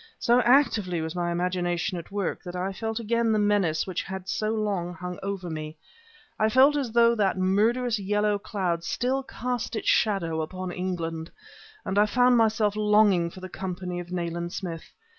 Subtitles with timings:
[0.17, 4.49] So actively was my imagination at work that I felt again the menace which so
[4.49, 5.75] long had hung over me;
[6.39, 11.29] I felt as though that murderous yellow cloud still cast its shadow upon England.
[11.85, 14.91] And I found myself longing for the company of Nayland Smith.